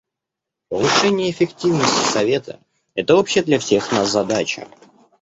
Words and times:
Повышение 0.69 1.29
эффективности 1.29 2.11
Совета— 2.11 2.59
это 2.95 3.15
общая 3.15 3.43
для 3.43 3.59
всех 3.59 3.91
нас 3.91 4.09
задача. 4.09 4.67